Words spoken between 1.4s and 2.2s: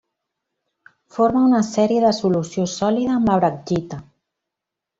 una sèrie de